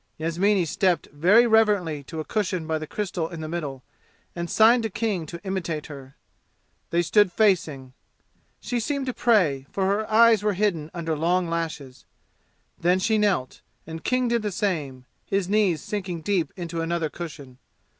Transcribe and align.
Yasmini 0.17 0.65
stepped 0.65 1.05
very 1.13 1.45
reverently 1.45 2.01
to 2.01 2.19
a 2.19 2.25
cushion 2.25 2.65
by 2.65 2.79
the 2.79 2.87
crystal 2.87 3.29
in 3.29 3.39
the 3.39 3.47
middle, 3.47 3.83
and 4.35 4.49
signed 4.49 4.81
to 4.81 4.89
King 4.89 5.27
to 5.27 5.39
imitate 5.43 5.85
her. 5.85 6.15
They 6.89 7.03
stood 7.03 7.31
facing. 7.31 7.93
She 8.59 8.79
seemed 8.79 9.05
to 9.05 9.13
pray, 9.13 9.67
for 9.71 9.85
her 9.85 10.09
eyes 10.11 10.41
were 10.41 10.53
hidden 10.53 10.89
under 10.91 11.13
the 11.13 11.21
long 11.21 11.47
lashes. 11.51 12.05
Then 12.79 12.97
she 12.97 13.19
knelt, 13.19 13.61
and 13.85 14.03
King 14.03 14.27
did 14.27 14.41
the 14.41 14.51
same, 14.51 15.05
his 15.23 15.47
knees 15.47 15.83
sinking 15.83 16.21
deep 16.21 16.51
into 16.57 16.81
another 16.81 17.11
cushion. 17.11 17.59